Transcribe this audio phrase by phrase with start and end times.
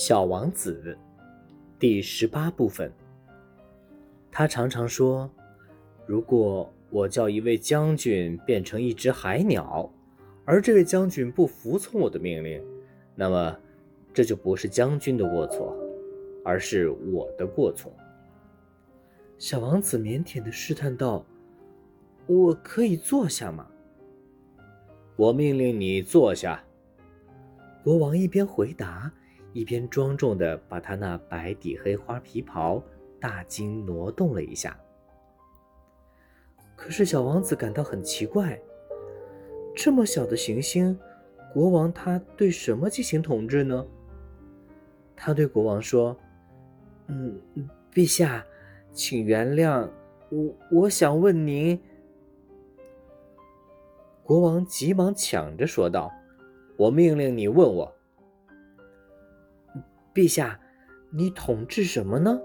[0.00, 0.96] 小王子，
[1.76, 2.88] 第十八部分。
[4.30, 5.28] 他常常说
[6.06, 9.92] ：“如果我叫一位将军变成一只海鸟，
[10.44, 12.64] 而这位将军不服从我的命令，
[13.16, 13.58] 那么
[14.14, 15.76] 这就不是将军的过错，
[16.44, 17.92] 而是我的过错。”
[19.36, 21.26] 小王子腼腆的试探道
[22.28, 23.66] ：“我可以坐下吗？”
[25.18, 26.62] 我命令你坐下。
[27.82, 29.12] 国王一边回答，
[29.58, 32.80] 一边庄重地把他那白底黑花皮袍
[33.18, 34.78] 大襟挪动了一下。
[36.76, 38.56] 可是小王子感到很奇怪：
[39.74, 40.96] 这么小的行星，
[41.52, 43.84] 国王他对什么进行统治呢？
[45.16, 46.16] 他对国王说
[47.08, 47.36] ：“嗯，
[47.92, 48.46] 陛下，
[48.92, 49.90] 请原谅
[50.30, 51.76] 我，我想问您。”
[54.22, 56.12] 国王急忙抢着说道。
[56.76, 57.92] 我命令你问我，
[60.18, 60.60] 陛下，
[61.12, 62.40] 你统治什么呢？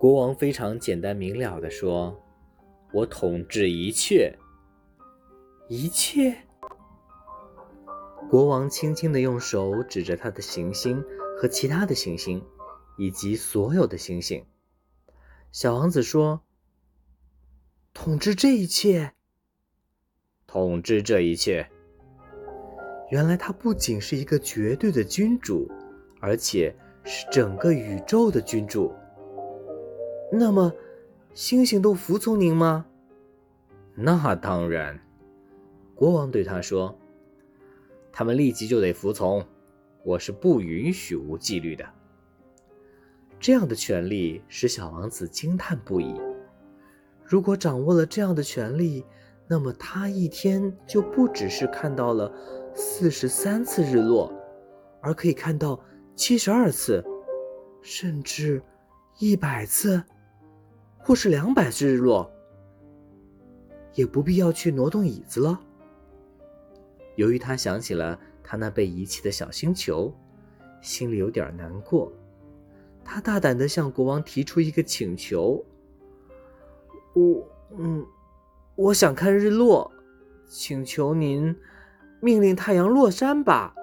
[0.00, 2.20] 国王非常简单明了的说
[2.92, 4.36] ：“我统治一切，
[5.68, 6.38] 一切。”
[8.28, 11.04] 国王轻轻的用手指着他的行星
[11.40, 12.44] 和其他的行星，
[12.98, 14.44] 以及所有的星星。
[15.52, 16.42] 小王子说
[17.94, 19.12] ：“统治这一切。”
[20.48, 21.70] 统治这一切。
[23.10, 25.68] 原来他不仅是一个绝对的君主，
[26.20, 28.92] 而且是整个宇宙的君主。
[30.32, 30.72] 那么，
[31.34, 32.86] 星星都服从您吗？
[33.94, 34.98] 那当然。
[35.94, 36.96] 国王对他说
[38.12, 39.44] ：“他们立即就得服从，
[40.04, 41.84] 我是不允许无纪律的。”
[43.40, 46.14] 这样的权利使小王子惊叹不已。
[47.24, 49.04] 如果掌握了这样的权利，
[49.48, 52.32] 那么他一天就不只是看到了
[52.74, 54.32] 四十三次日落，
[55.00, 55.78] 而可以看到
[56.14, 57.04] 七十二次，
[57.82, 58.62] 甚至
[59.18, 60.02] 一百次，
[60.98, 62.30] 或是两百次日落，
[63.94, 65.60] 也不必要去挪动椅子了。
[67.16, 70.14] 由于他想起了他那被遗弃的小星球，
[70.80, 72.12] 心里有点难过。
[73.04, 75.64] 他大胆地向国王提出一个请求
[77.14, 78.06] ：“我，嗯。”
[78.76, 79.92] 我想看日落，
[80.48, 81.54] 请求您
[82.20, 83.74] 命令太阳落山吧。